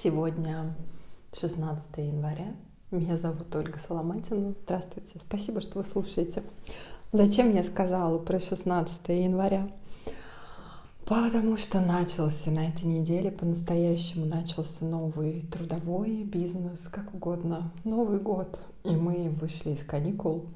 Сегодня 0.00 0.76
16 1.32 1.96
января. 1.96 2.54
Меня 2.92 3.16
зовут 3.16 3.52
Ольга 3.56 3.80
Соломатина. 3.80 4.54
Здравствуйте. 4.62 5.18
Спасибо, 5.18 5.60
что 5.60 5.78
вы 5.78 5.84
слушаете. 5.84 6.44
Зачем 7.10 7.52
я 7.52 7.64
сказала 7.64 8.18
про 8.18 8.38
16 8.38 9.08
января? 9.08 9.66
Потому 11.04 11.56
что 11.56 11.80
начался 11.80 12.52
на 12.52 12.68
этой 12.68 12.84
неделе 12.84 13.32
по-настоящему 13.32 14.26
начался 14.26 14.84
новый 14.84 15.40
трудовой 15.50 16.22
бизнес, 16.22 16.86
как 16.88 17.12
угодно, 17.12 17.72
Новый 17.82 18.20
год. 18.20 18.60
И 18.84 18.90
мы 18.90 19.30
вышли 19.30 19.72
из 19.72 19.82
каникул, 19.82 20.46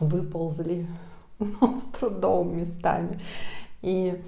выползли 0.00 0.86
с 1.38 1.98
трудом 1.98 2.56
местами. 2.56 3.20
И 3.82 4.18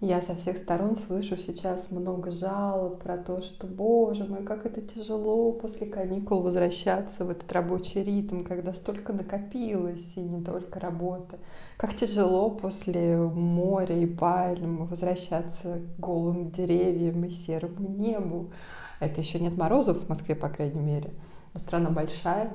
я 0.00 0.22
со 0.22 0.36
всех 0.36 0.56
сторон 0.58 0.94
слышу 0.94 1.36
сейчас 1.36 1.90
много 1.90 2.30
жалоб 2.30 3.02
про 3.02 3.18
то, 3.18 3.42
что, 3.42 3.66
боже 3.66 4.24
мой, 4.24 4.44
как 4.44 4.64
это 4.64 4.80
тяжело 4.80 5.50
после 5.50 5.88
каникул 5.88 6.40
возвращаться 6.40 7.24
в 7.24 7.30
этот 7.30 7.50
рабочий 7.52 8.04
ритм, 8.04 8.44
когда 8.44 8.72
столько 8.74 9.12
накопилось, 9.12 10.12
и 10.14 10.20
не 10.20 10.44
только 10.44 10.78
работа. 10.78 11.38
Как 11.76 11.96
тяжело 11.96 12.48
после 12.48 13.16
моря 13.16 13.98
и 13.98 14.06
пальм 14.06 14.86
возвращаться 14.86 15.80
к 15.80 16.00
голым 16.00 16.52
деревьям 16.52 17.24
и 17.24 17.30
серому 17.30 17.88
небу. 17.88 18.52
Это 19.00 19.20
еще 19.20 19.40
нет 19.40 19.56
морозов 19.56 20.04
в 20.04 20.08
Москве, 20.08 20.36
по 20.36 20.48
крайней 20.48 20.80
мере. 20.80 21.10
Но 21.54 21.58
страна 21.58 21.90
большая, 21.90 22.52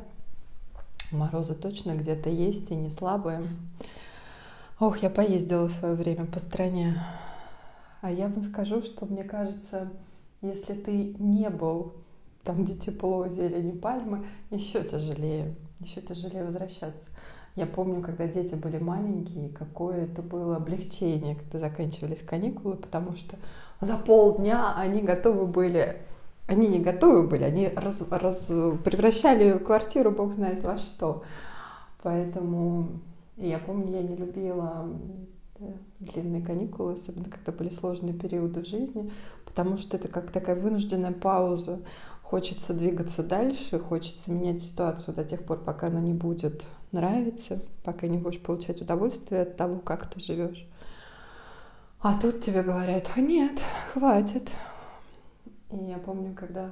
морозы 1.12 1.56
точно 1.56 1.92
где-то 1.92 2.30
есть 2.30 2.72
и 2.72 2.76
не 2.76 2.90
слабые. 2.90 3.42
Ох, 4.80 5.00
я 5.00 5.10
поездила 5.10 5.68
в 5.68 5.72
свое 5.72 5.96
время 5.96 6.26
по 6.26 6.40
стране. 6.40 6.98
А 8.04 8.12
я 8.12 8.28
вам 8.28 8.44
скажу, 8.44 8.82
что 8.82 9.06
мне 9.06 9.24
кажется, 9.24 9.90
если 10.42 10.74
ты 10.74 11.16
не 11.20 11.50
был 11.50 11.94
там, 12.44 12.66
где 12.66 12.76
тепло, 12.76 13.30
зелень 13.30 13.80
пальмы, 13.80 14.26
еще 14.52 14.84
тяжелее, 14.84 15.56
еще 15.80 16.02
тяжелее 16.02 16.44
возвращаться. 16.44 17.08
Я 17.56 17.66
помню, 17.66 18.02
когда 18.02 18.28
дети 18.28 18.56
были 18.56 18.78
маленькие, 18.78 19.48
какое 19.48 20.04
это 20.04 20.22
было 20.22 20.58
облегчение, 20.58 21.36
когда 21.36 21.60
заканчивались 21.60 22.24
каникулы, 22.24 22.76
потому 22.76 23.16
что 23.16 23.38
за 23.80 23.96
полдня 23.96 24.76
они 24.76 25.02
готовы 25.02 25.48
были, 25.48 25.96
они 26.48 26.68
не 26.68 26.80
готовы 26.82 27.26
были, 27.26 27.44
они 27.44 27.70
раз, 27.70 28.04
раз, 28.10 28.48
превращали 28.84 29.58
квартиру, 29.60 30.12
бог 30.12 30.34
знает 30.34 30.62
во 30.62 30.78
что. 30.78 31.24
Поэтому 32.02 33.00
я 33.38 33.60
помню, 33.60 33.94
я 33.94 34.02
не 34.02 34.18
любила 34.18 34.90
длинные 36.00 36.42
каникулы, 36.42 36.94
особенно 36.94 37.30
когда 37.30 37.52
были 37.52 37.70
сложные 37.70 38.14
периоды 38.14 38.62
в 38.62 38.68
жизни, 38.68 39.12
потому 39.46 39.78
что 39.78 39.98
это 39.98 40.08
как 40.08 40.32
такая 40.32 40.56
вынужденная 40.56 41.12
пауза. 41.12 41.80
Хочется 42.22 42.74
двигаться 42.74 43.22
дальше, 43.24 43.80
хочется 43.80 44.32
менять 44.32 44.64
ситуацию 44.64 45.14
до 45.14 45.24
тех 45.24 45.46
пор, 45.46 45.60
пока 45.60 45.88
она 45.88 46.00
не 46.00 46.14
будет 46.14 46.66
нравиться, 46.92 47.62
пока 47.84 48.08
не 48.08 48.18
будешь 48.18 48.42
получать 48.42 48.82
удовольствие 48.82 49.44
от 49.44 49.56
того, 49.56 49.80
как 49.80 50.10
ты 50.10 50.20
живешь. 50.20 50.68
А 52.00 52.20
тут 52.20 52.42
тебе 52.42 52.64
говорят, 52.64 53.16
нет, 53.16 53.62
хватит. 53.94 54.50
И 55.72 55.78
я 55.78 55.98
помню, 56.00 56.34
когда 56.34 56.72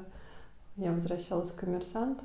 я 0.75 0.91
возвращалась 0.91 1.49
в 1.49 1.55
коммерсант, 1.55 2.19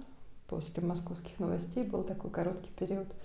после 0.48 0.82
московских 0.82 1.38
новостей 1.38 1.84
был 1.84 2.02
такой 2.02 2.30
короткий 2.30 2.70
период– 2.70 3.08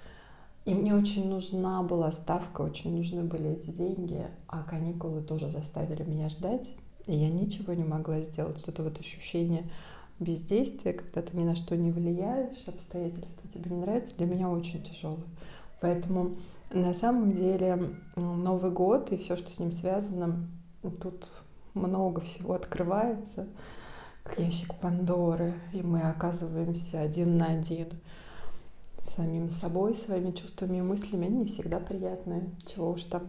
и 0.66 0.74
мне 0.74 0.94
очень 0.94 1.28
нужна 1.28 1.82
была 1.82 2.12
ставка, 2.12 2.62
очень 2.62 2.96
нужны 2.96 3.24
были 3.24 3.52
эти 3.52 3.72
деньги, 3.72 4.28
а 4.48 4.64
каникулы 4.64 5.22
тоже 5.22 5.50
заставили 5.50 6.04
меня 6.04 6.30
ждать, 6.30 6.74
и 7.08 7.16
я 7.16 7.30
ничего 7.30 7.74
не 7.74 7.84
могла 7.84 8.20
сделать. 8.22 8.60
Что-то 8.60 8.84
вот 8.84 9.00
ощущение 9.00 9.64
бездействия, 10.20 10.94
когда 10.94 11.24
ты 11.24 11.36
ни 11.36 11.44
на 11.44 11.56
что 11.56 11.76
не 11.76 11.92
влияешь, 11.92 12.68
обстоятельства 12.68 13.50
тебе 13.52 13.72
не 13.72 13.82
нравятся, 13.82 14.16
для 14.18 14.28
меня 14.28 14.50
очень 14.50 14.84
тяжелое. 14.84 15.24
Поэтому 15.80 16.36
на 16.72 16.94
самом 16.94 17.34
деле 17.34 17.96
Новый 18.16 18.70
год 18.70 19.12
и 19.12 19.18
все, 19.18 19.36
что 19.36 19.52
с 19.52 19.60
ним 19.60 19.72
связано, 19.72 20.48
тут 21.02 21.30
много 21.74 22.22
всего 22.22 22.54
открывается, 22.54 23.48
как 24.24 24.38
ящик 24.40 24.76
Пандоры, 24.76 25.56
и 25.74 25.82
мы 25.82 26.02
оказываемся 26.02 27.02
один 27.02 27.38
на 27.38 27.48
один 27.48 27.88
самим 29.04 29.50
собой, 29.50 29.96
своими 29.96 30.32
чувствами 30.32 30.78
и 30.78 30.82
мыслями, 30.82 31.28
они 31.28 31.40
не 31.40 31.46
всегда 31.46 31.80
приятные. 31.80 32.50
Чего 32.66 32.92
уж 32.92 33.04
там. 33.04 33.28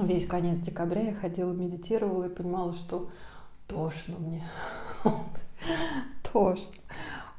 Весь 0.00 0.26
конец 0.26 0.58
декабря 0.58 1.02
я 1.02 1.14
ходила, 1.14 1.52
медитировала 1.52 2.24
и 2.24 2.34
понимала, 2.34 2.72
что 2.74 3.10
тошно 3.66 4.16
мне. 4.18 4.44
Тошно. 6.32 6.74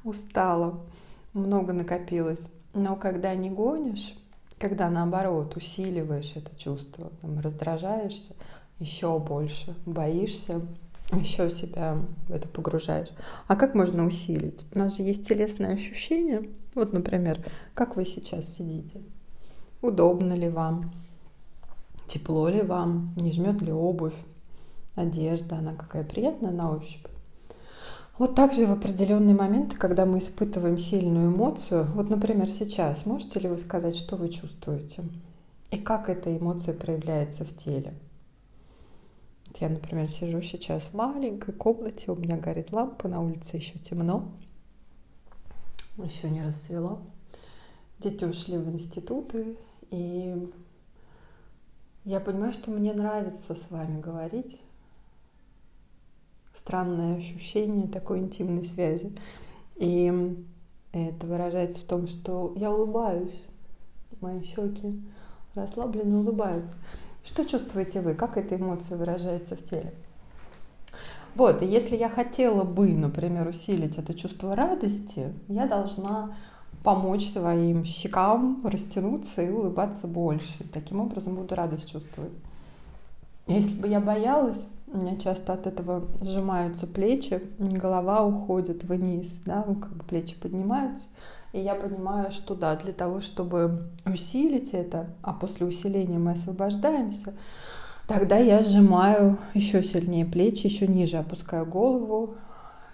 Устала. 0.04 0.80
Много 1.34 1.74
накопилось. 1.74 2.50
Но 2.74 2.96
когда 2.96 3.34
не 3.36 3.50
гонишь, 3.50 4.16
когда 4.58 4.90
наоборот 4.90 5.56
усиливаешь 5.56 6.36
это 6.36 6.56
чувство, 6.58 7.12
раздражаешься 7.22 8.34
еще 8.80 9.20
больше, 9.20 9.76
боишься, 9.86 10.62
еще 11.12 11.50
себя 11.50 11.98
в 12.28 12.32
это 12.32 12.48
погружаешь. 12.48 13.10
А 13.48 13.56
как 13.56 13.76
можно 13.76 14.06
усилить? 14.06 14.66
У 14.74 14.80
нас 14.80 14.98
же 14.98 15.04
есть 15.04 15.28
телесное 15.28 15.74
ощущение. 15.74 16.50
Вот, 16.76 16.94
например, 16.94 17.44
как 17.74 17.96
вы 17.96 18.06
сейчас 18.06 18.54
сидите? 18.54 19.02
Удобно 19.82 20.34
ли 20.34 20.50
вам? 20.50 20.92
Тепло 22.08 22.48
ли 22.50 22.62
вам? 22.62 23.14
Не 23.16 23.32
жмет 23.32 23.62
ли 23.62 23.72
обувь? 23.72 24.16
Одежда, 24.96 25.58
она 25.58 25.74
какая 25.74 26.04
приятная 26.04 26.52
на 26.52 26.72
ощупь. 26.76 27.06
Вот 28.18 28.36
так 28.36 28.54
же 28.54 28.66
в 28.66 28.72
определенные 28.72 29.34
моменты, 29.34 29.78
когда 29.78 30.06
мы 30.06 30.20
испытываем 30.20 30.78
сильную 30.78 31.32
эмоцию, 31.32 31.86
вот, 31.96 32.10
например, 32.10 32.50
сейчас, 32.50 33.06
можете 33.06 33.40
ли 33.40 33.48
вы 33.48 33.58
сказать, 33.58 33.96
что 33.96 34.18
вы 34.18 34.28
чувствуете? 34.28 35.04
И 35.72 35.78
как 35.78 36.10
эта 36.10 36.36
эмоция 36.36 36.74
проявляется 36.74 37.46
в 37.46 37.56
теле? 37.56 37.94
Я, 39.60 39.68
например, 39.68 40.10
сижу 40.10 40.42
сейчас 40.42 40.86
в 40.86 40.94
маленькой 40.94 41.54
комнате, 41.54 42.12
у 42.12 42.16
меня 42.16 42.38
горит 42.38 42.72
лампа, 42.72 43.10
на 43.10 43.22
улице 43.22 43.58
еще 43.58 43.78
темно, 43.78 44.32
еще 45.98 46.30
не 46.30 46.42
рассвело. 46.42 47.02
Дети 48.00 48.24
ушли 48.24 48.58
в 48.58 48.70
институты, 48.70 49.58
и 49.92 50.50
я 52.06 52.22
понимаю, 52.22 52.54
что 52.54 52.72
мне 52.72 52.94
нравится 52.94 53.54
с 53.54 53.70
вами 53.70 54.00
говорить. 54.00 54.62
Странное 56.56 57.18
ощущение 57.18 57.90
такой 57.90 58.20
интимной 58.20 58.64
связи. 58.64 59.14
И 59.76 60.38
это 60.94 61.28
выражается 61.28 61.80
в 61.80 61.84
том, 61.84 62.08
что 62.08 62.54
я 62.56 62.72
улыбаюсь, 62.72 63.44
мои 64.22 64.42
щеки 64.42 65.02
расслабленно 65.54 66.20
улыбаются. 66.20 66.78
Что 67.24 67.46
чувствуете 67.46 68.02
вы? 68.02 68.14
Как 68.14 68.38
эта 68.38 68.56
эмоция 68.56 68.98
выражается 68.98 69.56
в 69.56 69.64
теле? 69.64 69.94
Вот, 71.36 71.62
и 71.62 71.66
если 71.66 71.96
я 71.96 72.10
хотела 72.10 72.64
бы, 72.64 72.88
например, 72.90 73.48
усилить 73.48 73.98
это 73.98 74.14
чувство 74.14 74.56
радости, 74.56 75.34
я 75.48 75.68
должна 75.68 76.36
помочь 76.84 77.30
своим 77.30 77.86
щекам 77.86 78.66
растянуться 78.66 79.42
и 79.42 79.50
улыбаться 79.50 80.08
больше. 80.08 80.64
Таким 80.74 81.02
образом 81.02 81.36
буду 81.36 81.56
радость 81.56 81.92
чувствовать. 81.92 82.36
Если 83.48 83.80
бы 83.80 83.88
я 83.88 84.00
боялась, 84.00 84.68
у 84.92 84.98
меня 84.98 85.18
часто 85.18 85.54
от 85.54 85.68
этого 85.68 86.04
сжимаются 86.22 86.88
плечи, 86.88 87.42
голова 87.58 88.26
уходит 88.26 88.84
вниз, 88.84 89.28
да, 89.46 89.64
как 89.64 89.92
бы 89.92 90.04
плечи 90.04 90.40
поднимаются. 90.40 91.08
И 91.52 91.60
я 91.60 91.76
понимаю, 91.76 92.32
что 92.32 92.54
да, 92.56 92.76
для 92.76 92.94
того, 92.94 93.22
чтобы 93.22 93.90
усилить 94.06 94.70
это, 94.72 95.08
а 95.22 95.34
после 95.34 95.66
усиления 95.66 96.20
мы 96.20 96.32
освобождаемся, 96.32 97.34
тогда 98.08 98.38
я 98.38 98.62
сжимаю 98.62 99.38
еще 99.54 99.84
сильнее 99.84 100.26
плечи, 100.26 100.68
еще 100.68 100.88
ниже 100.88 101.18
опускаю 101.18 101.66
голову. 101.66 102.36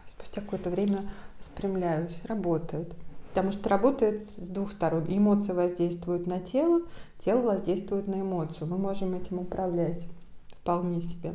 Спустя 0.07 0.42
какое-то 0.42 0.69
время 0.69 1.00
спрямляюсь. 1.40 2.16
Работает. 2.25 2.94
Потому 3.30 3.52
что 3.52 3.68
работает 3.68 4.22
с 4.24 4.48
двух 4.48 4.72
сторон. 4.72 5.06
Эмоции 5.10 5.51
воздействуют 5.51 6.25
на 6.25 6.40
тело, 6.40 6.81
тело 7.19 7.42
воздействует 7.42 8.08
на 8.08 8.22
эмоцию. 8.22 8.68
Мы 8.68 8.78
можем 8.78 9.13
этим 9.13 9.40
управлять 9.40 10.06
вполне 10.48 11.01
себе. 11.01 11.34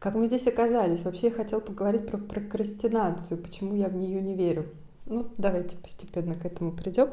Как 0.00 0.16
мы 0.16 0.26
здесь 0.26 0.46
оказались? 0.46 1.02
Вообще 1.02 1.28
я 1.28 1.32
хотела 1.32 1.60
поговорить 1.60 2.06
про 2.06 2.18
прокрастинацию, 2.18 3.38
почему 3.38 3.74
я 3.74 3.88
в 3.88 3.94
нее 3.94 4.20
не 4.20 4.34
верю. 4.34 4.66
Ну, 5.06 5.28
давайте 5.38 5.76
постепенно 5.76 6.34
к 6.34 6.44
этому 6.44 6.72
придем, 6.72 7.10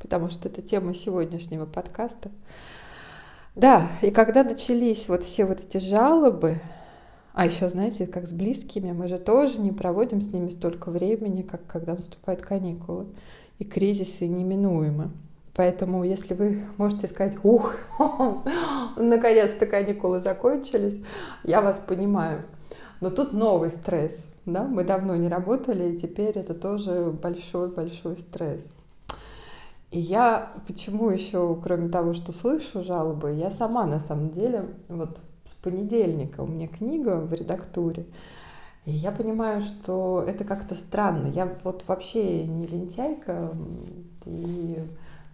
потому 0.00 0.30
что 0.30 0.48
это 0.48 0.62
тема 0.62 0.94
сегодняшнего 0.94 1.66
подкаста. 1.66 2.30
Да, 3.54 3.88
и 4.00 4.10
когда 4.10 4.42
начались 4.42 5.08
вот 5.08 5.22
все 5.22 5.44
вот 5.44 5.60
эти 5.60 5.76
жалобы, 5.76 6.60
а 7.34 7.44
еще, 7.44 7.68
знаете, 7.68 8.06
как 8.06 8.26
с 8.26 8.32
близкими, 8.32 8.92
мы 8.92 9.08
же 9.08 9.18
тоже 9.18 9.60
не 9.60 9.72
проводим 9.72 10.22
с 10.22 10.32
ними 10.32 10.48
столько 10.48 10.90
времени, 10.90 11.42
как 11.42 11.66
когда 11.66 11.92
наступают 11.92 12.40
каникулы. 12.40 13.06
И 13.58 13.64
кризисы 13.64 14.26
неминуемы. 14.26 15.10
Поэтому, 15.54 16.02
если 16.02 16.34
вы 16.34 16.64
можете 16.76 17.06
сказать, 17.06 17.36
ух, 17.44 17.76
наконец-то 18.96 19.66
каникулы 19.66 20.18
закончились, 20.18 20.98
я 21.44 21.60
вас 21.60 21.78
понимаю. 21.78 22.44
Но 23.04 23.10
тут 23.10 23.34
новый 23.34 23.68
стресс, 23.68 24.24
да, 24.46 24.62
мы 24.62 24.82
давно 24.82 25.14
не 25.14 25.28
работали, 25.28 25.92
и 25.92 25.98
теперь 25.98 26.38
это 26.38 26.54
тоже 26.54 27.14
большой-большой 27.22 28.16
стресс. 28.16 28.66
И 29.90 30.00
я 30.00 30.54
почему 30.66 31.10
еще, 31.10 31.54
кроме 31.62 31.90
того, 31.90 32.14
что 32.14 32.32
слышу 32.32 32.82
жалобы, 32.82 33.32
я 33.32 33.50
сама 33.50 33.84
на 33.84 34.00
самом 34.00 34.30
деле, 34.30 34.70
вот 34.88 35.18
с 35.44 35.52
понедельника 35.52 36.40
у 36.40 36.46
меня 36.46 36.66
книга 36.66 37.16
в 37.16 37.30
редактуре, 37.34 38.06
и 38.86 38.92
я 38.92 39.12
понимаю, 39.12 39.60
что 39.60 40.24
это 40.26 40.44
как-то 40.44 40.74
странно. 40.74 41.26
Я 41.26 41.54
вот 41.62 41.84
вообще 41.86 42.46
не 42.46 42.66
лентяйка, 42.66 43.54
и 44.24 44.82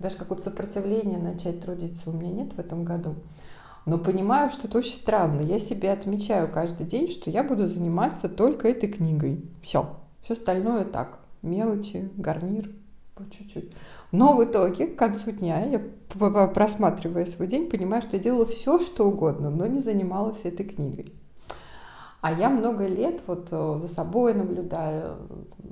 даже 0.01 0.17
какое-то 0.17 0.43
сопротивление 0.43 1.21
начать 1.21 1.61
трудиться 1.63 2.11
у 2.11 2.15
меня 2.15 2.33
нет 2.33 2.53
в 2.53 2.59
этом 2.59 2.83
году. 2.83 3.15
Но 3.87 3.99
понимаю, 3.99 4.51
что 4.51 4.69
это 4.69 4.79
очень 4.79 4.93
странно. 4.93 5.41
Я 5.41 5.59
себе 5.59 5.91
отмечаю 5.91 6.49
каждый 6.49 6.87
день, 6.87 7.11
что 7.11 7.31
я 7.31 7.43
буду 7.43 7.67
заниматься 7.67 8.29
только 8.29 8.69
этой 8.69 8.89
книгой. 8.89 9.45
Все. 9.63 9.97
Все 10.23 10.35
остальное 10.35 10.85
так. 10.85 11.19
Мелочи, 11.43 12.11
гарнир, 12.17 12.71
по 13.15 13.25
чуть-чуть. 13.31 13.73
Но 14.13 14.37
в 14.37 14.45
итоге, 14.45 14.87
к 14.87 14.97
концу 14.97 15.33
дня, 15.33 15.65
я, 15.65 15.81
просматривая 16.49 17.25
свой 17.25 17.49
день, 17.49 17.71
понимаю, 17.71 18.03
что 18.03 18.17
я 18.17 18.23
делала 18.23 18.47
все, 18.47 18.79
что 18.79 19.09
угодно, 19.09 19.51
но 19.51 19.67
не 19.67 19.81
занималась 19.81 20.45
этой 20.45 20.67
книгой. 20.67 21.07
А 22.21 22.33
я 22.33 22.51
много 22.51 22.87
лет 22.87 23.23
вот 23.27 23.49
э, 23.51 23.79
за 23.81 23.89
собой 23.89 24.35
наблюдаю, 24.35 25.17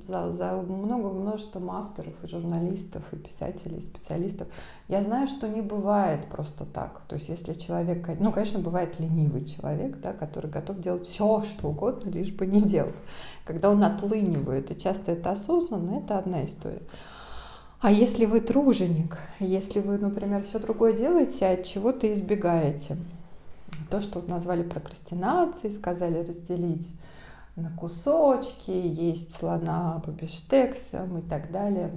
за, 0.07 0.31
за 0.33 0.53
много 0.53 1.09
множеством 1.09 1.69
авторов 1.69 2.13
и 2.23 2.27
журналистов, 2.27 3.03
и 3.11 3.17
писателей, 3.17 3.77
и 3.77 3.81
специалистов. 3.81 4.47
Я 4.87 5.03
знаю, 5.03 5.27
что 5.27 5.47
не 5.47 5.61
бывает 5.61 6.25
просто 6.25 6.65
так. 6.65 7.01
То 7.07 7.15
есть 7.15 7.29
если 7.29 7.53
человек, 7.53 8.09
ну, 8.19 8.31
конечно, 8.31 8.59
бывает 8.59 8.99
ленивый 8.99 9.45
человек, 9.45 9.99
да, 9.99 10.11
который 10.11 10.49
готов 10.49 10.79
делать 10.79 11.05
все, 11.05 11.43
что 11.43 11.67
угодно, 11.67 12.09
лишь 12.09 12.31
бы 12.31 12.47
не 12.47 12.61
делать. 12.61 12.95
Когда 13.45 13.69
он 13.69 13.83
отлынивает, 13.83 14.71
и 14.71 14.77
часто 14.77 15.11
это 15.11 15.31
осознанно, 15.31 15.99
это 15.99 16.17
одна 16.17 16.45
история. 16.45 16.81
А 17.79 17.91
если 17.91 18.25
вы 18.25 18.41
труженик, 18.41 19.19
если 19.39 19.81
вы, 19.81 19.99
например, 19.99 20.43
все 20.43 20.57
другое 20.57 20.93
делаете, 20.93 21.45
а 21.45 21.53
от 21.53 21.63
чего-то 21.63 22.11
избегаете, 22.11 22.97
то, 23.89 24.01
что 24.01 24.21
назвали 24.21 24.63
прокрастинацией, 24.63 25.73
сказали 25.73 26.19
разделить 26.19 26.91
на 27.55 27.71
кусочки, 27.71 28.71
есть 28.71 29.35
слона 29.35 30.01
по 30.05 30.11
бифштексам 30.11 31.19
и 31.19 31.21
так 31.21 31.51
далее. 31.51 31.91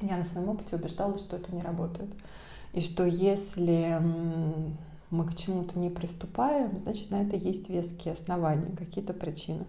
Я 0.00 0.16
на 0.16 0.24
своем 0.24 0.48
опыте 0.48 0.76
убеждалась, 0.76 1.20
что 1.20 1.36
это 1.36 1.54
не 1.54 1.62
работает. 1.62 2.10
И 2.72 2.80
что 2.80 3.04
если 3.04 4.00
мы 5.10 5.26
к 5.26 5.34
чему-то 5.34 5.78
не 5.78 5.90
приступаем, 5.90 6.78
значит, 6.78 7.10
на 7.10 7.22
это 7.22 7.36
есть 7.36 7.68
веские 7.68 8.14
основания, 8.14 8.74
какие-то 8.76 9.12
причины. 9.12 9.64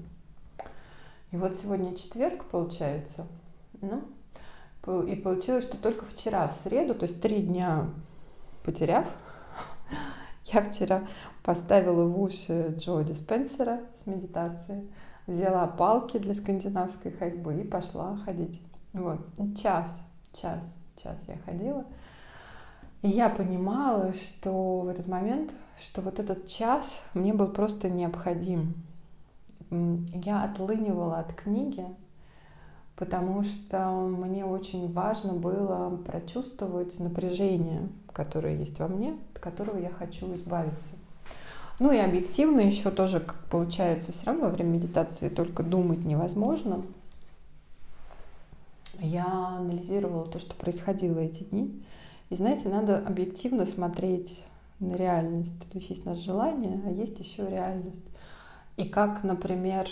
И 1.32 1.38
вот 1.38 1.56
сегодня 1.56 1.96
четверг, 1.96 2.46
получается. 2.46 3.26
Ну, 3.82 4.04
и 5.04 5.16
получилось, 5.16 5.64
что 5.64 5.78
только 5.78 6.06
вчера, 6.06 6.48
в 6.48 6.54
среду, 6.54 6.94
то 6.94 7.04
есть 7.04 7.22
три 7.22 7.42
дня 7.42 7.90
потеряв, 8.64 9.10
я 10.54 10.62
вчера 10.62 11.04
поставила 11.44 12.06
в 12.06 12.22
уши 12.22 12.74
Джо 12.78 13.02
Диспенсера 13.04 13.82
с 14.02 14.08
медитацией, 14.08 14.90
взяла 15.28 15.68
палки 15.68 16.18
для 16.18 16.34
скандинавской 16.34 17.12
ходьбы 17.12 17.62
и 17.62 17.64
пошла 17.64 18.18
ходить. 18.26 18.62
Вот, 18.94 19.20
час, 19.58 19.90
час, 20.34 20.76
час 21.02 21.24
я 21.28 21.38
ходила. 21.46 21.86
И 23.02 23.10
я 23.10 23.30
понимала, 23.30 24.14
что 24.14 24.82
в 24.82 24.88
этот 24.88 25.08
момент, 25.08 25.52
что 25.80 26.02
вот 26.02 26.20
этот 26.20 26.46
час 26.46 27.02
мне 27.14 27.34
был 27.34 27.48
просто 27.48 27.90
необходим. 27.90 28.76
Я 29.72 30.44
отлынивала 30.44 31.20
от 31.20 31.34
книги, 31.34 31.86
потому 32.96 33.42
что 33.44 33.90
мне 33.90 34.46
очень 34.46 34.92
важно 34.92 35.34
было 35.34 35.96
прочувствовать 35.98 37.00
напряжение, 37.00 37.90
которое 38.14 38.58
есть 38.58 38.78
во 38.80 38.88
мне, 38.88 39.18
которого 39.42 39.78
я 39.78 39.90
хочу 39.90 40.34
избавиться. 40.36 40.94
Ну 41.80 41.92
и 41.92 41.98
объективно 41.98 42.62
еще 42.62 42.92
тоже, 42.92 43.20
как 43.20 43.44
получается, 43.50 44.12
все 44.12 44.28
равно 44.28 44.44
во 44.44 44.50
время 44.50 44.70
медитации 44.70 45.30
только 45.30 45.64
думать 45.64 46.06
невозможно. 46.06 46.84
Я 49.00 49.26
анализировала 49.26 50.28
то, 50.28 50.38
что 50.38 50.54
происходило 50.54 51.20
эти 51.20 51.44
дни. 51.44 51.84
И 52.30 52.36
знаете, 52.36 52.70
надо 52.70 53.00
объективно 53.00 53.66
смотреть 53.66 54.44
на 54.80 54.94
реальность. 54.94 55.60
То 55.72 55.78
есть 55.78 55.90
есть 55.90 56.06
наше 56.06 56.22
желание, 56.22 56.80
а 56.86 56.92
есть 56.92 57.20
еще 57.20 57.50
реальность. 57.50 58.06
И 58.78 58.86
как, 58.86 59.24
например, 59.24 59.88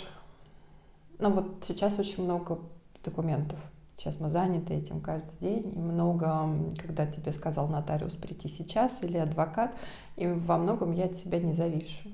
ну 1.18 1.30
вот 1.30 1.46
сейчас 1.62 1.98
очень 1.98 2.24
много 2.24 2.60
документов. 3.04 3.58
Сейчас 4.00 4.18
мы 4.18 4.30
заняты 4.30 4.72
этим 4.72 5.02
каждый 5.02 5.38
день, 5.42 5.74
и 5.76 5.78
много, 5.78 6.48
когда 6.78 7.04
тебе 7.04 7.32
сказал 7.32 7.68
нотариус 7.68 8.14
прийти 8.14 8.48
сейчас 8.48 9.02
или 9.02 9.18
адвокат, 9.18 9.74
и 10.16 10.26
во 10.26 10.56
многом 10.56 10.92
я 10.92 11.04
от 11.04 11.16
себя 11.16 11.38
не 11.38 11.52
завишу. 11.52 12.08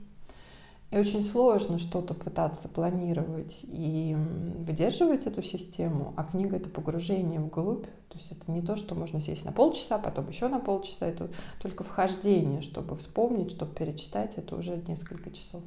И 0.90 0.98
очень 0.98 1.22
сложно 1.22 1.78
что-то 1.78 2.12
пытаться 2.12 2.68
планировать 2.68 3.60
и 3.68 4.16
выдерживать 4.58 5.26
эту 5.26 5.44
систему, 5.44 6.12
а 6.16 6.24
книга— 6.24 6.56
это 6.58 6.68
погружение 6.68 7.38
вглубь. 7.38 7.86
То 8.08 8.18
есть 8.18 8.32
это 8.32 8.50
не 8.50 8.62
то, 8.62 8.74
что 8.74 8.96
можно 8.96 9.20
сесть 9.20 9.44
на 9.44 9.52
полчаса, 9.52 9.96
потом 9.98 10.28
еще 10.28 10.48
на 10.48 10.58
полчаса. 10.58 11.06
Это 11.06 11.28
только 11.62 11.84
вхождение, 11.84 12.62
чтобы 12.62 12.96
вспомнить, 12.96 13.52
чтобы 13.52 13.72
перечитать. 13.72 14.38
Это 14.38 14.56
уже 14.56 14.82
несколько 14.88 15.30
часов. 15.30 15.62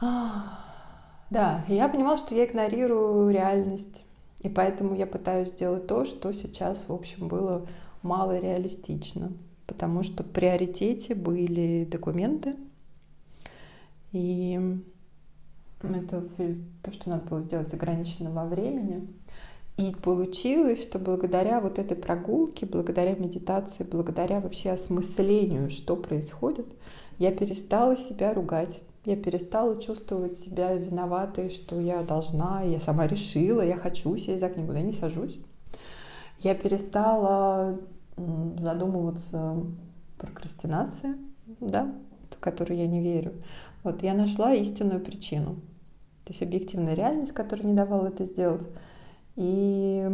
Да, 0.00 1.64
я 1.66 1.88
понимала, 1.88 2.16
что 2.16 2.36
я 2.36 2.44
игнорирую 2.44 3.28
реальность. 3.32 4.04
И 4.42 4.48
поэтому 4.48 4.94
я 4.94 5.06
пытаюсь 5.06 5.50
сделать 5.50 5.86
то, 5.86 6.04
что 6.04 6.32
сейчас, 6.32 6.88
в 6.88 6.92
общем, 6.92 7.28
было 7.28 7.66
мало 8.02 8.38
реалистично. 8.38 9.32
Потому 9.66 10.02
что 10.02 10.22
в 10.22 10.26
приоритете 10.26 11.14
были 11.14 11.86
документы. 11.90 12.56
И 14.12 14.60
это 15.80 16.28
то, 16.82 16.92
что 16.92 17.10
надо 17.10 17.28
было 17.28 17.40
сделать 17.40 17.72
ограничено 17.72 18.30
во 18.30 18.44
времени. 18.44 19.08
И 19.78 19.94
получилось, 20.02 20.82
что 20.82 20.98
благодаря 20.98 21.60
вот 21.60 21.78
этой 21.78 21.96
прогулке, 21.96 22.66
благодаря 22.66 23.14
медитации, 23.14 23.84
благодаря 23.84 24.40
вообще 24.40 24.70
осмыслению, 24.70 25.70
что 25.70 25.96
происходит, 25.96 26.66
я 27.18 27.32
перестала 27.32 27.96
себя 27.96 28.34
ругать 28.34 28.82
я 29.04 29.16
перестала 29.16 29.80
чувствовать 29.80 30.36
себя 30.36 30.74
виноватой, 30.74 31.50
что 31.50 31.80
я 31.80 32.02
должна, 32.02 32.62
я 32.62 32.80
сама 32.80 33.06
решила, 33.06 33.62
я 33.62 33.76
хочу 33.76 34.16
сесть 34.16 34.40
за 34.40 34.48
книгу, 34.48 34.72
я 34.72 34.82
не 34.82 34.92
сажусь. 34.92 35.38
Я 36.38 36.54
перестала 36.54 37.78
задумываться 38.16 39.64
прокрастинация, 40.18 41.16
да, 41.60 41.92
в 42.30 42.38
которую 42.38 42.78
я 42.78 42.86
не 42.86 43.00
верю. 43.00 43.32
Вот 43.82 44.02
я 44.02 44.14
нашла 44.14 44.54
истинную 44.54 45.00
причину. 45.00 45.56
То 46.24 46.30
есть 46.30 46.42
объективная 46.42 46.94
реальность, 46.94 47.32
которая 47.32 47.66
не 47.66 47.74
давала 47.74 48.08
это 48.08 48.24
сделать. 48.24 48.66
И 49.34 50.08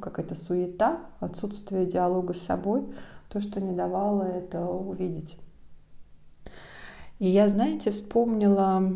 какая-то 0.00 0.34
суета, 0.34 1.00
отсутствие 1.20 1.86
диалога 1.86 2.34
с 2.34 2.40
собой, 2.40 2.84
то, 3.28 3.40
что 3.40 3.60
не 3.60 3.72
давало 3.72 4.22
это 4.22 4.66
увидеть. 4.66 5.38
И 7.18 7.26
я, 7.26 7.48
знаете, 7.48 7.90
вспомнила, 7.90 8.92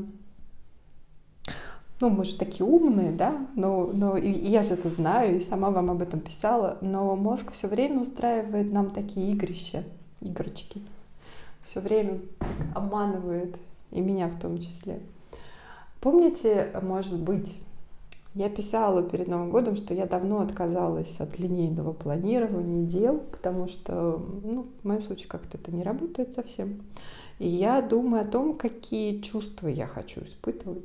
ну, 2.00 2.11
мы 2.11 2.25
же 2.25 2.37
такие 2.37 2.67
умные, 2.67 3.12
да, 3.12 3.47
но, 3.55 3.91
но 3.93 4.17
и, 4.17 4.31
и 4.31 4.50
я 4.50 4.62
же 4.62 4.75
это 4.75 4.89
знаю, 4.89 5.37
и 5.37 5.41
сама 5.41 5.71
вам 5.71 5.91
об 5.91 6.03
этом 6.03 6.21
писала, 6.21 6.79
но 6.81 7.17
мозг 7.17 7.53
все 7.53 7.69
время 7.69 8.00
устраивает 8.00 8.73
нам 8.73 8.91
такие 8.91 9.33
игрища, 9.33 9.85
игрочки. 10.21 10.83
Все 11.65 11.81
время 11.81 12.21
обманывает, 12.75 13.57
и 13.91 14.00
меня 14.00 14.29
в 14.29 14.39
том 14.39 14.59
числе. 14.59 15.00
Помните, 16.00 16.71
может 16.83 17.19
быть, 17.19 17.59
я 18.35 18.49
писала 18.49 19.03
перед 19.03 19.29
Новым 19.29 19.50
годом, 19.50 19.77
что 19.77 19.93
я 19.93 20.07
давно 20.07 20.41
отказалась 20.41 21.19
от 21.19 21.39
линейного 21.39 21.93
планирования 21.93 22.87
дел, 22.87 23.19
потому 23.19 23.67
что, 23.67 24.25
ну, 24.45 24.67
в 24.83 24.87
моем 24.87 25.03
случае 25.03 25.29
как-то 25.29 25.59
это 25.59 25.73
не 25.73 25.83
работает 25.83 26.33
совсем. 26.33 26.81
И 27.40 27.49
я 27.49 27.80
думаю 27.80 28.23
о 28.23 28.26
том, 28.26 28.54
какие 28.54 29.23
чувства 29.23 29.68
я 29.68 29.87
хочу 29.87 30.20
испытывать. 30.25 30.85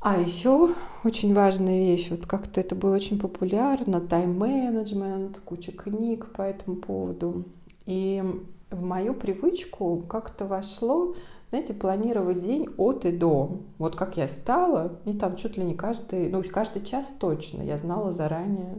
А 0.00 0.20
еще 0.20 0.74
очень 1.02 1.32
важная 1.32 1.78
вещь, 1.78 2.10
вот 2.10 2.26
как-то 2.26 2.60
это 2.60 2.74
было 2.74 2.96
очень 2.96 3.18
популярно, 3.18 4.02
тайм-менеджмент, 4.02 5.40
куча 5.46 5.72
книг 5.72 6.30
по 6.32 6.42
этому 6.42 6.76
поводу. 6.76 7.46
И 7.86 8.22
в 8.70 8.82
мою 8.82 9.14
привычку 9.14 10.04
как-то 10.06 10.44
вошло, 10.44 11.14
знаете, 11.48 11.72
планировать 11.72 12.42
день 12.42 12.68
от 12.76 13.06
и 13.06 13.12
до. 13.12 13.60
Вот 13.78 13.96
как 13.96 14.18
я 14.18 14.28
стала, 14.28 14.98
и 15.06 15.14
там 15.14 15.36
чуть 15.36 15.56
ли 15.56 15.64
не 15.64 15.74
каждый, 15.74 16.28
ну, 16.28 16.42
каждый 16.42 16.84
час 16.84 17.10
точно, 17.18 17.62
я 17.62 17.78
знала 17.78 18.12
заранее. 18.12 18.76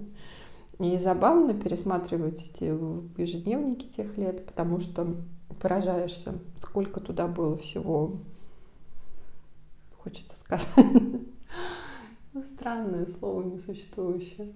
И 0.77 0.95
забавно 0.99 1.55
пересматривать 1.55 2.51
эти 2.51 2.65
ежедневники 3.19 3.87
тех 3.87 4.15
лет, 4.19 4.45
потому 4.45 4.79
что 4.79 5.15
поражаешься, 5.53 6.35
сколько 6.57 6.99
туда 6.99 7.27
было 7.27 7.57
всего, 7.57 8.17
хочется 9.97 10.37
сказать, 10.37 10.67
странное 12.55 13.07
слово 13.07 13.43
несуществующее. 13.43 14.53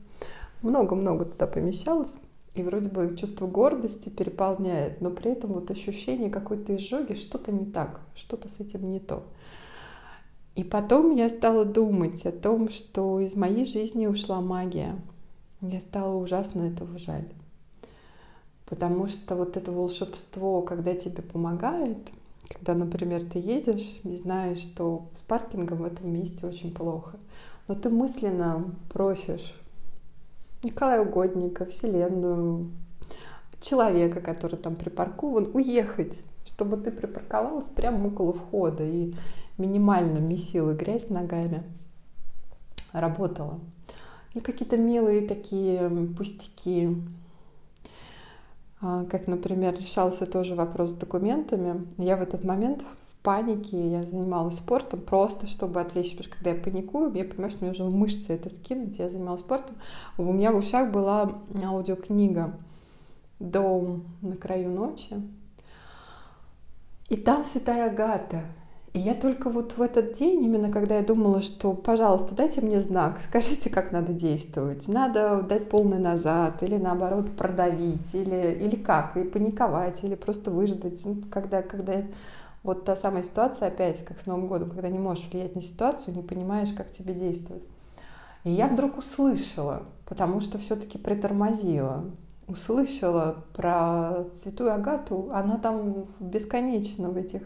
Много-много 0.62 1.25
туда 1.25 1.48
помещалось, 1.48 2.13
и 2.56 2.63
вроде 2.63 2.89
бы 2.89 3.16
чувство 3.16 3.48
гордости 3.48 4.10
переполняет, 4.10 5.01
но 5.01 5.12
при 5.12 5.32
этом 5.32 5.54
вот 5.54 5.70
ощущение 5.70 6.30
какой-то 6.30 6.75
изжоги, 6.75 7.13
что-то 7.13 7.51
не 7.51 7.66
так, 7.66 8.01
что-то 8.16 8.50
с 8.50 8.60
этим 8.60 8.92
не 8.92 9.00
то. 9.00 9.24
И 10.56 10.63
потом 10.63 11.16
я 11.16 11.30
стала 11.30 11.66
думать 11.66 12.25
о 12.25 12.32
том, 12.32 12.70
что 12.70 13.20
из 13.20 13.36
моей 13.36 13.63
жизни 13.63 14.08
ушла 14.08 14.42
магия. 14.42 14.96
Я 15.62 15.80
стала 15.82 16.16
ужасно 16.16 16.63
этого 16.63 16.98
жаль. 16.98 17.27
Потому 18.67 19.07
что 19.07 19.36
вот 19.36 19.55
это 19.57 19.71
волшебство, 19.71 20.62
когда 20.62 20.93
тебе 20.93 21.24
помогает, 21.24 21.97
когда, 22.50 22.74
например, 22.74 23.24
ты 23.24 23.39
едешь 23.39 24.00
и 24.03 24.15
знаешь, 24.15 24.59
что 24.59 25.07
с 25.17 25.21
паркингом 25.21 25.79
в 25.79 25.86
этом 25.86 26.12
месте 26.12 26.45
очень 26.45 26.74
плохо, 26.74 27.17
но 27.67 27.75
ты 27.75 27.89
мысленно 27.89 28.75
просишь 28.89 29.53
Николая 30.63 31.01
Угодника, 31.01 31.65
Вселенную, 31.65 32.71
человека, 33.62 34.21
который 34.21 34.57
там 34.57 34.75
припаркован, 34.75 35.50
уехать, 35.53 36.24
чтобы 36.45 36.77
ты 36.77 36.91
припарковалась 36.91 37.69
прямо 37.69 38.07
около 38.07 38.33
входа 38.33 38.83
и 38.83 39.13
минимально 39.57 40.19
месила 40.19 40.74
грязь 40.74 41.09
ногами, 41.09 41.63
работала. 42.91 43.59
И 44.33 44.39
какие-то 44.39 44.77
милые 44.77 45.27
такие 45.27 45.89
пустяки, 46.15 46.95
как, 48.79 49.27
например, 49.27 49.75
решался 49.75 50.25
тоже 50.25 50.55
вопрос 50.55 50.91
с 50.91 50.93
документами. 50.93 51.88
Я 51.98 52.17
в 52.17 52.22
этот 52.22 52.43
момент 52.43 52.84
в 52.84 53.24
панике, 53.24 53.91
я 53.91 54.03
занималась 54.03 54.57
спортом 54.57 55.01
просто, 55.01 55.48
чтобы 55.48 55.81
отвлечься, 55.81 56.17
потому 56.17 56.27
что 56.27 56.36
когда 56.36 56.50
я 56.51 56.63
паникую, 56.63 57.13
я 57.13 57.25
понимаю, 57.25 57.51
что 57.51 57.63
мне 57.63 57.72
уже 57.72 57.84
мышцы 57.84 58.34
это 58.34 58.50
скинуть, 58.50 59.00
я 59.00 59.10
занималась 59.10 59.41
спортом. 59.41 59.75
У 60.17 60.31
меня 60.31 60.51
в 60.51 60.57
ушах 60.57 60.91
была 60.91 61.31
аудиокнига 61.63 62.53
«Дом 63.39 64.03
на 64.22 64.36
краю 64.36 64.69
ночи», 64.69 65.15
и 67.10 67.15
там 67.15 67.46
Святая 67.46 67.89
Агата. 67.89 68.43
И 68.98 69.00
я 69.00 69.13
только 69.13 69.51
вот 69.51 69.77
в 69.77 69.82
этот 69.84 70.13
день, 70.13 70.44
именно 70.44 70.72
когда 70.72 70.96
я 70.96 71.04
думала, 71.04 71.44
что, 71.44 71.74
пожалуйста, 71.75 72.34
дайте 72.34 72.62
мне 72.62 72.82
знак, 72.82 73.20
скажите, 73.30 73.70
как 73.70 73.92
надо 73.92 74.12
действовать. 74.12 74.88
Надо 74.88 75.46
дать 75.48 75.70
полный 75.70 76.00
назад, 76.00 76.63
или 76.63 76.77
наоборот 76.77 77.36
продавить, 77.36 78.16
или, 78.16 78.58
или 78.60 78.75
как, 78.75 79.16
и 79.16 79.24
паниковать, 79.24 80.04
или 80.04 80.16
просто 80.16 80.50
выждать. 80.50 81.00
Ну, 81.06 81.18
когда, 81.30 81.62
когда 81.62 82.01
вот 82.63 82.86
та 82.86 82.96
самая 82.96 83.22
ситуация, 83.22 83.68
опять, 83.68 84.04
как 84.04 84.20
с 84.20 84.25
Новым 84.25 84.48
годом, 84.48 84.72
когда 84.72 84.89
не 84.89 84.98
можешь 84.98 85.30
влиять 85.32 85.54
на 85.54 85.62
ситуацию, 85.62 86.16
не 86.16 86.24
понимаешь, 86.24 86.74
как 86.75 86.92
тебе 86.92 87.13
действовать. 87.13 87.62
И 88.46 88.51
я 88.51 88.68
вдруг 88.68 88.98
услышала, 88.98 89.84
потому 90.08 90.39
что 90.39 90.58
все-таки 90.58 90.98
притормозила, 90.98 92.04
услышала 92.48 93.44
про 93.54 94.25
Святую 94.34 94.74
Агату, 94.74 95.30
она 95.32 95.60
там 95.60 96.08
бесконечно 96.20 97.12
в 97.12 97.18
этих 97.18 97.44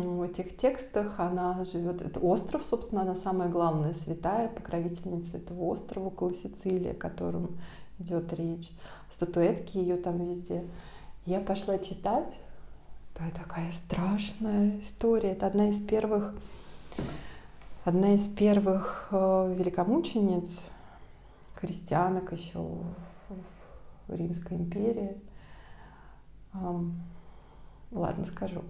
в 0.00 0.22
этих 0.22 0.56
текстах 0.56 1.20
она 1.20 1.62
живет. 1.64 2.00
Это 2.02 2.20
остров, 2.20 2.64
собственно, 2.64 3.02
она 3.02 3.14
самая 3.14 3.48
главная 3.48 3.92
святая, 3.92 4.48
покровительница 4.48 5.38
этого 5.38 5.64
острова 5.64 6.06
около 6.06 6.34
Сицилии, 6.34 6.90
о 6.90 6.94
котором 6.94 7.58
идет 7.98 8.32
речь. 8.32 8.70
Статуэтки 9.10 9.78
ее 9.78 9.96
там 9.96 10.24
везде. 10.26 10.64
Я 11.26 11.40
пошла 11.40 11.78
читать. 11.78 12.38
Это 13.14 13.40
такая 13.40 13.70
страшная 13.72 14.80
история. 14.80 15.32
Это 15.32 15.46
одна 15.46 15.68
из 15.68 15.80
первых, 15.80 16.34
одна 17.84 18.14
из 18.14 18.26
первых 18.26 19.08
э, 19.12 19.54
великомучениц, 19.56 20.66
христианок 21.54 22.32
еще 22.32 22.58
в 24.08 24.14
Римской 24.14 24.56
империи. 24.56 25.16
Ладно, 27.92 28.24
скажу. 28.24 28.62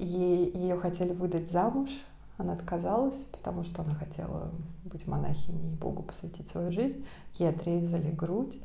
И 0.00 0.52
ее 0.54 0.78
хотели 0.78 1.12
выдать 1.12 1.50
замуж, 1.50 1.90
она 2.38 2.54
отказалась, 2.54 3.18
потому 3.32 3.64
что 3.64 3.82
она 3.82 3.94
хотела 3.94 4.50
быть 4.84 5.06
монахиней 5.06 5.74
и 5.74 5.76
Богу 5.76 6.02
посвятить 6.02 6.48
свою 6.48 6.72
жизнь. 6.72 7.04
Ей 7.34 7.50
отрезали 7.50 8.10
грудь 8.10 8.58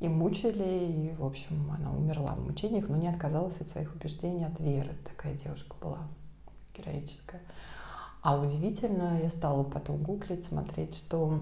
и 0.00 0.08
мучили, 0.08 1.12
и, 1.12 1.14
в 1.16 1.24
общем, 1.24 1.70
она 1.70 1.92
умерла 1.92 2.34
в 2.34 2.44
мучениях, 2.44 2.88
но 2.88 2.96
не 2.96 3.06
отказалась 3.06 3.60
от 3.60 3.68
своих 3.68 3.94
убеждений, 3.94 4.44
от 4.44 4.58
веры. 4.58 4.96
Такая 5.04 5.34
девушка 5.36 5.76
была 5.80 5.98
героическая. 6.76 7.40
А 8.20 8.36
удивительно, 8.40 9.20
я 9.22 9.30
стала 9.30 9.62
потом 9.62 9.98
гуглить, 9.98 10.44
смотреть, 10.44 10.96
что 10.96 11.38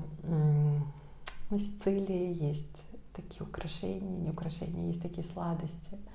на 1.48 1.58
Сицилии 1.58 2.34
есть 2.34 2.82
такие 3.14 3.44
украшения, 3.44 4.18
не 4.18 4.28
украшения, 4.28 4.88
есть 4.88 5.00
такие 5.00 5.26
сладости– 5.26 5.96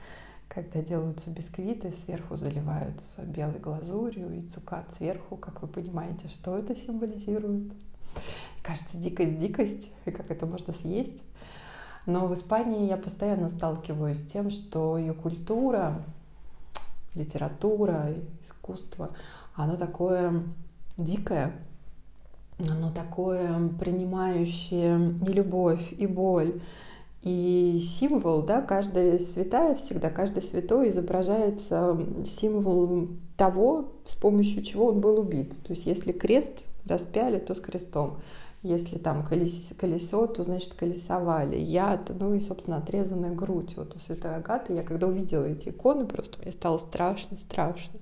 когда 0.53 0.81
делаются 0.81 1.31
бисквиты, 1.31 1.91
сверху 1.91 2.38
заливаются 2.38 3.24
белой 3.24 3.60
глазурью 3.60 4.31
и 4.36 4.41
цукат 4.41 4.86
сверху, 4.95 5.36
как 5.36 5.62
вы 5.62 5.67
понимаете, 5.67 6.27
что 6.27 6.57
это 6.57 6.75
символизирует. 6.75 7.74
Кажется, 8.62 8.98
дикость, 8.98 9.39
дикость, 9.39 9.91
и 10.05 10.12
как 10.12 10.29
это 10.29 10.45
можно 10.45 10.74
съесть. 10.74 11.24
Но 12.05 12.27
в 12.27 12.33
Испании 12.33 12.88
я 12.88 12.98
постоянно 12.98 13.50
сталкиваюсь 13.50 14.19
с 14.19 14.27
тем, 14.27 14.51
что 14.51 14.98
ее 14.98 15.13
культура, 15.13 16.03
литература, 17.15 18.13
искусство, 18.41 19.12
оно 19.55 19.75
такое 19.75 20.43
дикое, 20.98 21.53
оно 22.60 22.91
такое 22.91 23.69
принимающее 23.79 25.13
и 25.27 25.33
любовь, 25.33 25.93
и 25.93 26.05
боль, 26.05 26.62
и 27.24 27.80
символ, 27.82 28.42
да, 28.42 28.62
каждая 28.62 29.18
святая 29.18 29.75
всегда, 29.75 30.10
каждый 30.10 30.44
святой 30.44 30.89
изображается 30.89 31.98
символом 32.25 33.22
того, 33.38 33.94
с 34.06 34.13
помощью 34.13 34.62
чего 34.62 34.88
он 34.88 35.00
был 35.00 35.20
убит. 35.20 35.51
То 35.63 35.72
есть 35.72 35.86
если 35.86 36.12
крест 36.12 36.65
распяли, 36.86 37.39
то 37.39 37.56
с 37.56 37.62
крестом. 37.62 38.20
Если 38.62 38.98
там 38.98 39.25
колесо, 39.25 39.74
колесо 39.80 40.27
то 40.27 40.44
значит 40.44 40.74
колесовали. 40.74 41.58
Яд, 41.58 42.12
ну 42.20 42.34
и, 42.34 42.42
собственно, 42.42 42.77
отрезанная 42.77 43.34
грудь. 43.34 43.74
Вот 43.77 43.96
у 43.96 44.00
святой 44.00 44.36
Агаты, 44.36 44.74
я 44.74 44.84
когда 44.84 45.08
увидела 45.08 45.46
эти 45.46 45.70
иконы, 45.70 46.06
просто 46.06 46.42
мне 46.42 46.51
стало 46.51 46.77
страшно, 46.77 47.38
страшно. 47.38 48.01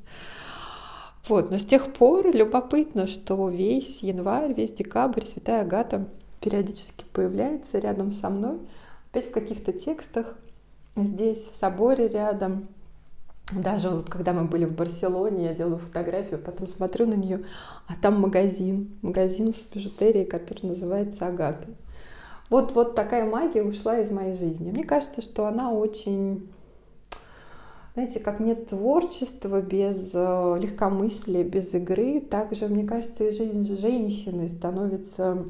Вот, 1.27 1.51
но 1.51 1.59
с 1.59 1.65
тех 1.65 1.93
пор 1.93 2.35
любопытно, 2.35 3.05
что 3.05 3.49
весь 3.49 4.01
январь, 4.01 4.53
весь 4.53 4.71
декабрь 4.71 5.25
святая 5.25 5.61
Агата 5.61 6.07
периодически 6.39 7.05
появляется 7.13 7.77
рядом 7.77 8.11
со 8.11 8.27
мной– 8.31 8.57
опять 9.11 9.29
в 9.29 9.31
каких-то 9.31 9.73
текстах, 9.73 10.37
здесь, 10.95 11.47
в 11.51 11.55
соборе 11.55 12.07
рядом. 12.07 12.67
Даже 13.51 14.03
когда 14.03 14.31
мы 14.31 14.45
были 14.45 14.63
в 14.63 14.73
Барселоне, 14.73 15.47
я 15.47 15.53
делаю 15.53 15.79
фотографию, 15.79 16.39
потом 16.39 16.67
смотрю 16.67 17.05
на 17.05 17.15
нее, 17.15 17.41
а 17.87 17.93
там 18.01 18.21
магазин, 18.21 18.97
магазин 19.01 19.53
с 19.53 19.67
бижутерией, 19.67 20.25
который 20.25 20.67
называется 20.67 21.27
Агата. 21.27 21.67
Вот, 22.49 22.73
вот 22.73 22.95
такая 22.95 23.29
магия 23.29 23.63
ушла 23.63 23.99
из 23.99 24.09
моей 24.11 24.33
жизни. 24.33 24.71
Мне 24.71 24.85
кажется, 24.85 25.21
что 25.21 25.45
она 25.47 25.71
очень 25.71 26.49
знаете, 27.93 28.21
как 28.21 28.39
нет 28.39 28.67
творчества 28.67 29.61
без 29.61 30.11
э, 30.13 30.57
легкомыслия, 30.61 31.43
без 31.43 31.73
игры, 31.73 32.21
также, 32.21 32.69
мне 32.69 32.85
кажется, 32.85 33.25
и 33.25 33.31
жизнь 33.31 33.77
женщины 33.77 34.47
становится 34.47 35.45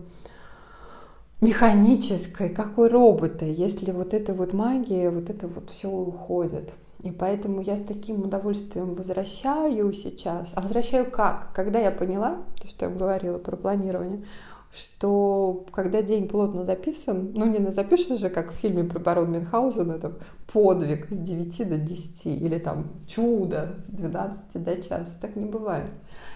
механической, 1.42 2.50
как 2.50 2.78
у 2.78 2.88
робота, 2.88 3.46
если 3.46 3.92
вот 3.92 4.14
эта 4.14 4.34
вот 4.34 4.54
магия, 4.54 5.10
вот 5.10 5.30
это 5.30 5.48
вот 5.48 5.72
все 5.72 5.90
уходит. 5.90 6.74
И 7.02 7.10
поэтому 7.10 7.62
я 7.62 7.78
с 7.78 7.82
таким 7.82 8.22
удовольствием 8.22 8.94
возвращаю 8.94 9.92
сейчас. 9.92 10.50
А 10.54 10.62
возвращаю 10.62 11.10
как? 11.10 11.52
Когда 11.54 11.80
я 11.80 11.90
поняла, 11.90 12.44
то, 12.62 12.68
что 12.68 12.86
я 12.86 12.92
говорила 12.92 13.40
про 13.40 13.58
планирование, 13.58 14.24
что 14.72 15.66
когда 15.72 16.04
день 16.04 16.30
плотно 16.30 16.64
записан, 16.64 17.32
ну 17.34 17.46
не 17.46 17.72
запишешь 17.72 18.20
же, 18.20 18.30
как 18.30 18.52
в 18.52 18.56
фильме 18.56 18.84
про 18.84 19.00
барон 19.00 19.32
Мюнхгаузена, 19.32 20.00
там 20.00 20.14
подвиг 20.54 21.08
с 21.10 21.18
9 21.18 21.70
до 21.70 21.78
10, 21.78 22.26
или 22.28 22.60
там 22.60 22.88
чудо 23.08 23.84
с 23.88 23.92
12 23.92 24.64
до 24.64 24.76
часа, 24.78 25.20
так 25.20 25.36
не 25.36 25.46
бывает. 25.46 25.90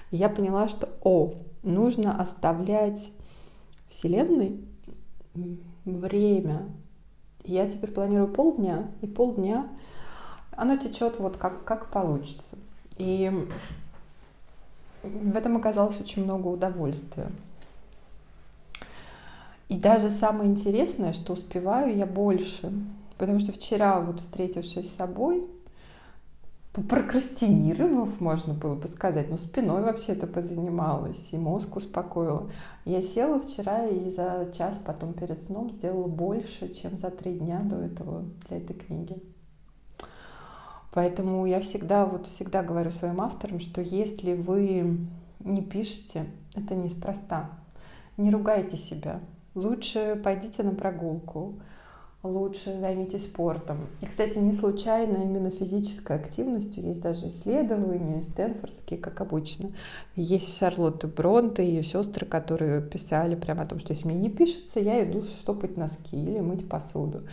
И 0.10 0.18
я 0.18 0.30
поняла, 0.30 0.68
что, 0.68 0.90
о, 1.04 1.36
нужно 1.62 2.20
оставлять 2.20 3.12
Вселенной 3.88 4.66
время. 5.86 6.64
Я 7.44 7.70
теперь 7.70 7.92
планирую 7.92 8.28
полдня, 8.28 8.88
и 9.02 9.08
полдня 9.08 9.68
оно 10.52 10.78
течет 10.78 11.20
вот 11.20 11.38
как, 11.38 11.64
как 11.64 11.92
получится. 11.92 12.58
И 12.98 13.32
в 15.04 15.36
этом 15.36 15.58
оказалось 15.58 16.00
очень 16.00 16.24
много 16.24 16.48
удовольствия. 16.48 17.30
И 19.68 19.78
даже 19.78 20.10
самое 20.10 20.50
интересное, 20.50 21.14
что 21.14 21.34
успеваю 21.34 21.96
я 21.96 22.06
больше. 22.06 22.72
Потому 23.18 23.40
что 23.40 23.52
вчера, 23.52 24.00
вот 24.02 24.20
встретившись 24.20 24.90
с 24.90 24.96
собой, 24.96 25.48
прокрастинировав, 26.82 28.20
можно 28.20 28.54
было 28.54 28.76
бы 28.76 28.88
сказать, 28.88 29.30
но 29.30 29.38
спиной 29.38 29.82
вообще-то 29.82 30.28
позанималась, 30.28 31.30
и 31.32 31.38
мозг 31.38 31.76
успокоила. 31.76 32.50
Я 32.84 33.02
села 33.02 33.42
вчера 33.42 33.86
и 33.88 34.10
за 34.10 34.52
час 34.56 34.80
потом 34.84 35.14
перед 35.14 35.42
сном 35.42 35.72
сделала 35.72 36.08
больше, 36.08 36.74
чем 36.74 36.98
за 36.98 37.12
три 37.12 37.40
дня 37.40 37.60
до 37.60 37.78
этого 37.78 38.24
для 38.48 38.58
этой 38.58 38.74
книги. 38.74 39.22
Поэтому 40.92 41.46
я 41.46 41.60
всегда, 41.60 42.06
вот 42.06 42.26
всегда 42.28 42.64
говорю 42.64 42.92
своим 42.92 43.20
авторам, 43.22 43.60
что 43.60 43.82
если 43.82 44.34
вы 44.34 44.98
не 45.40 45.62
пишете, 45.62 46.26
это 46.56 46.74
неспроста. 46.74 47.50
Не 48.18 48.32
ругайте 48.32 48.78
себя. 48.78 49.20
Лучше 49.56 50.20
пойдите 50.24 50.64
на 50.64 50.72
прогулку, 50.72 51.56
лучше 52.26 52.80
займитесь 52.80 53.24
спортом. 53.24 53.78
И, 54.02 54.06
кстати, 54.06 54.38
не 54.38 54.54
случайно 54.54 55.18
именно 55.18 55.50
физической 55.50 56.18
активностью 56.18 56.84
есть 56.84 57.02
даже 57.02 57.30
исследования 57.30 58.24
стэнфордские, 58.24 59.00
как 59.00 59.22
обычно. 59.22 59.72
Есть 60.16 60.58
Шарлотта 60.58 61.08
Бронте 61.08 61.64
и 61.64 61.68
ее 61.68 61.84
сестры, 61.84 62.26
которые 62.26 62.82
писали 62.82 63.36
прямо 63.36 63.64
о 63.64 63.66
том, 63.66 63.80
что 63.80 63.94
если 63.94 64.08
мне 64.08 64.18
не 64.18 64.30
пишется, 64.30 64.80
я 64.80 65.04
иду 65.04 65.24
штопать 65.24 65.78
носки 65.78 66.16
или 66.16 66.40
мыть 66.40 66.68
посуду. 66.68 67.24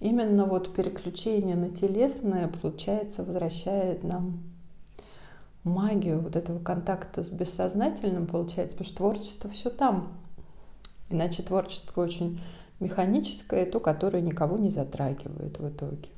Именно 0.00 0.44
вот 0.44 0.74
переключение 0.74 1.56
на 1.56 1.70
телесное, 1.70 2.48
получается, 2.48 3.22
возвращает 3.22 4.04
нам 4.04 4.42
магию 5.62 6.20
вот 6.20 6.36
этого 6.36 6.58
контакта 6.58 7.22
с 7.22 7.30
бессознательным, 7.30 8.26
получается, 8.26 8.76
потому 8.76 8.88
что 8.88 8.96
творчество 8.98 9.50
все 9.50 9.70
там. 9.70 10.12
Иначе 11.10 11.42
творчество 11.42 12.02
очень 12.02 12.40
механическое, 12.80 13.66
то, 13.66 13.80
которое 13.80 14.20
никого 14.20 14.56
не 14.58 14.70
затрагивает 14.70 15.58
в 15.58 15.68
итоге. 15.68 16.08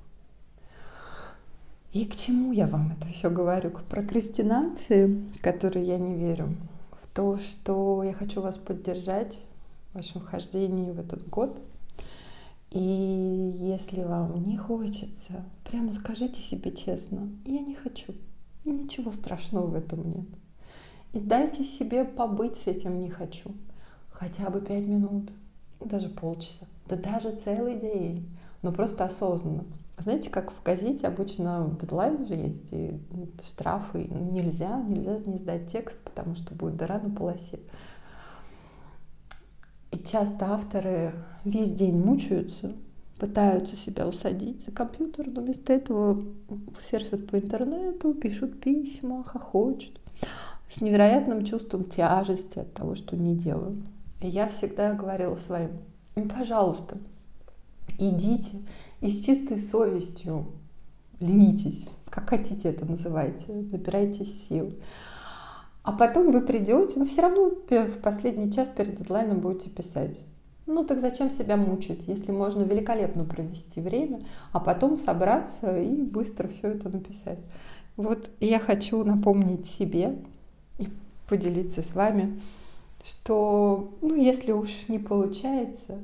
И 1.92 2.04
к 2.04 2.14
чему 2.14 2.52
я 2.52 2.66
вам 2.66 2.92
это 2.92 3.08
все 3.08 3.30
говорю? 3.30 3.70
К 3.70 3.82
прокрастинации, 3.84 5.24
которой 5.40 5.84
я 5.84 5.98
не 5.98 6.14
верю. 6.14 6.54
В 7.00 7.06
то, 7.08 7.38
что 7.38 8.02
я 8.02 8.12
хочу 8.12 8.42
вас 8.42 8.58
поддержать 8.58 9.40
в 9.90 9.96
вашем 9.96 10.20
хождении 10.20 10.90
в 10.90 11.00
этот 11.00 11.26
год. 11.28 11.58
И 12.70 12.78
если 12.78 14.02
вам 14.02 14.42
не 14.44 14.58
хочется, 14.58 15.44
прямо 15.64 15.92
скажите 15.92 16.40
себе 16.40 16.70
честно, 16.72 17.30
я 17.46 17.60
не 17.60 17.74
хочу. 17.74 18.12
И 18.64 18.70
ничего 18.70 19.10
страшного 19.10 19.66
в 19.66 19.74
этом 19.74 20.06
нет. 20.06 20.26
И 21.14 21.18
дайте 21.18 21.64
себе 21.64 22.04
побыть 22.04 22.56
с 22.56 22.66
этим 22.66 23.00
не 23.00 23.08
хочу. 23.08 23.54
Хотя 24.10 24.50
бы 24.50 24.60
пять 24.60 24.84
минут, 24.84 25.30
даже 25.80 26.08
полчаса, 26.08 26.66
да 26.88 26.96
даже 26.96 27.32
целый 27.32 27.78
день, 27.78 28.28
но 28.62 28.72
просто 28.72 29.04
осознанно. 29.04 29.64
Знаете, 29.98 30.28
как 30.28 30.52
в 30.52 30.62
газете 30.62 31.06
обычно 31.06 31.74
дедлайн 31.80 32.26
же 32.26 32.34
есть, 32.34 32.72
и 32.72 33.00
штрафы 33.42 34.04
нельзя, 34.04 34.80
нельзя 34.82 35.18
не 35.24 35.38
сдать 35.38 35.72
текст, 35.72 35.98
потому 36.00 36.34
что 36.34 36.54
будет 36.54 36.76
дыра 36.76 36.98
на 36.98 37.10
полосе. 37.10 37.60
И 39.90 39.98
часто 39.98 40.46
авторы 40.46 41.14
весь 41.44 41.70
день 41.70 41.98
мучаются, 41.98 42.74
пытаются 43.18 43.76
себя 43.76 44.06
усадить 44.06 44.64
за 44.66 44.72
компьютер, 44.72 45.28
но 45.28 45.40
вместо 45.40 45.72
этого 45.72 46.22
серфят 46.82 47.26
по 47.28 47.36
интернету, 47.36 48.12
пишут 48.12 48.60
письма, 48.60 49.24
хохочут 49.24 49.98
с 50.70 50.80
невероятным 50.82 51.44
чувством 51.44 51.84
тяжести 51.84 52.58
от 52.58 52.74
того, 52.74 52.94
что 52.94 53.16
не 53.16 53.34
делают. 53.34 53.78
Я 54.20 54.48
всегда 54.48 54.94
говорила 54.94 55.36
своим, 55.36 55.70
«Ну, 56.14 56.28
пожалуйста, 56.28 56.98
идите 57.98 58.58
и 59.00 59.10
с 59.10 59.24
чистой 59.24 59.58
совестью 59.58 60.46
ленитесь, 61.20 61.88
как 62.10 62.30
хотите 62.30 62.70
это 62.70 62.84
называйте, 62.86 63.52
набирайтесь 63.52 64.48
сил. 64.48 64.72
А 65.82 65.92
потом 65.92 66.32
вы 66.32 66.40
придете, 66.40 66.98
но 66.98 67.04
все 67.04 67.22
равно 67.22 67.50
в 67.50 67.98
последний 68.00 68.50
час 68.50 68.70
перед 68.70 68.96
дедлайном 68.96 69.40
будете 69.40 69.70
писать. 69.70 70.18
Ну 70.66 70.84
так 70.84 71.00
зачем 71.00 71.30
себя 71.30 71.56
мучить, 71.56 72.08
если 72.08 72.32
можно 72.32 72.62
великолепно 72.62 73.24
провести 73.24 73.80
время, 73.80 74.20
а 74.50 74.58
потом 74.58 74.96
собраться 74.96 75.80
и 75.80 76.02
быстро 76.02 76.48
все 76.48 76.68
это 76.68 76.88
написать. 76.88 77.38
Вот 77.96 78.30
я 78.40 78.58
хочу 78.58 79.04
напомнить 79.04 79.68
себе 79.68 80.16
и 80.78 80.88
поделиться 81.28 81.82
с 81.82 81.94
вами, 81.94 82.40
что, 83.06 83.92
ну, 84.02 84.14
если 84.16 84.50
уж 84.50 84.88
не 84.88 84.98
получается, 84.98 85.98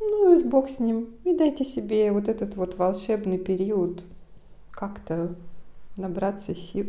ну, 0.00 0.36
и 0.36 0.42
бог 0.42 0.68
с 0.68 0.80
ним, 0.80 1.10
и 1.24 1.36
дайте 1.36 1.64
себе 1.64 2.10
вот 2.10 2.28
этот 2.28 2.56
вот 2.56 2.76
волшебный 2.76 3.38
период 3.38 4.02
как-то 4.70 5.36
набраться 5.96 6.56
сил. 6.56 6.86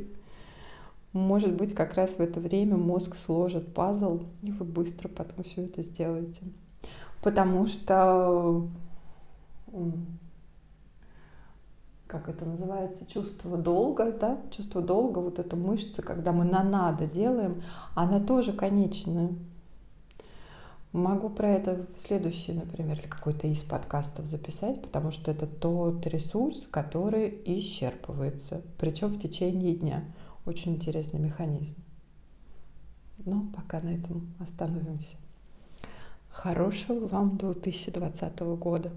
Может 1.14 1.54
быть, 1.54 1.76
как 1.76 1.94
раз 1.94 2.12
в 2.12 2.22
это 2.22 2.40
время 2.40 2.78
мозг 2.78 3.16
сложит 3.16 3.74
пазл, 3.74 4.22
и 4.42 4.52
вы 4.52 4.66
быстро 4.66 5.10
потом 5.10 5.44
все 5.44 5.66
это 5.66 5.84
сделаете. 5.84 6.42
Потому 7.22 7.68
что, 7.68 8.68
как 12.12 12.28
это 12.28 12.44
называется, 12.44 13.06
чувство 13.06 13.58
долга, 13.58 14.12
да, 14.12 14.38
чувство 14.52 14.82
долга, 14.82 15.20
вот 15.20 15.40
эта 15.40 15.56
мышца, 15.56 16.02
когда 16.02 16.34
мы 16.34 16.44
на 16.44 16.62
надо 16.62 17.08
делаем, 17.08 17.64
она 17.96 18.20
тоже 18.20 18.52
конечная. 18.52 19.30
Могу 20.92 21.30
про 21.30 21.48
это 21.48 21.86
в 21.96 22.02
следующий, 22.02 22.52
например, 22.52 23.00
или 23.00 23.08
какой-то 23.08 23.48
из 23.48 23.62
подкастов 23.62 24.26
записать, 24.26 24.82
потому 24.82 25.12
что 25.12 25.32
это 25.32 25.48
тот 25.48 26.06
ресурс, 26.06 26.68
который 26.70 27.42
исчерпывается, 27.46 28.62
причем 28.78 29.08
в 29.08 29.18
течение 29.18 29.74
дня. 29.74 30.04
Очень 30.46 30.76
интересный 30.76 31.20
механизм. 31.20 31.76
Но 33.24 33.46
пока 33.56 33.80
на 33.80 33.90
этом 33.90 34.34
остановимся. 34.38 35.16
Хорошего 36.30 37.08
вам 37.08 37.38
2020 37.38 38.40
года. 38.58 38.92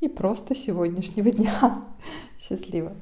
И 0.00 0.08
просто 0.08 0.54
сегодняшнего 0.54 1.30
дня. 1.32 1.84
Счастливо. 2.38 2.94